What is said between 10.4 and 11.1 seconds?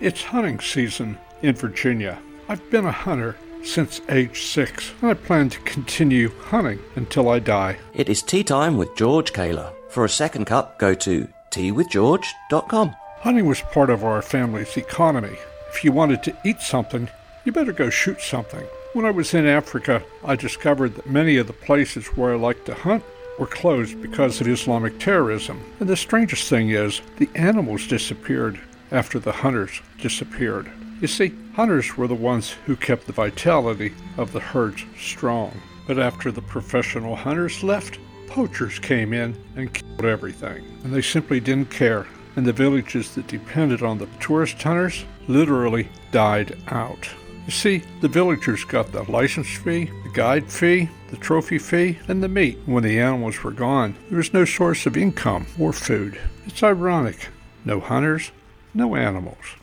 cup, go